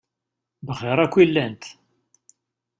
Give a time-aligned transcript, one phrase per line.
[0.67, 1.63] Bxiṛ akk i llant.